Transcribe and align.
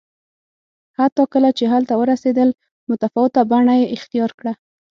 حتی 0.99 1.23
کله 1.33 1.49
چې 1.57 1.63
هلته 1.73 1.93
ورسېدل 1.97 2.49
متفاوته 2.89 3.41
بڼه 3.51 3.73
یې 3.81 3.87
اختیار 3.95 4.31
کړه 4.39 4.53